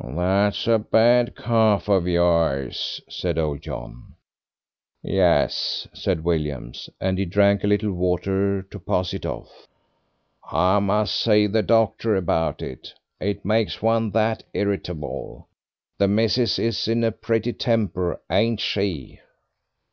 [0.00, 4.14] "That's a bad cough of yours," said old John.
[5.02, 9.66] "Yes," said William, and he drank a little water to pass it off.
[10.48, 12.94] "I must see the doctor about it.
[13.18, 15.48] It makes one that irritable.
[15.98, 19.18] The missis is in a pretty temper, ain't she?"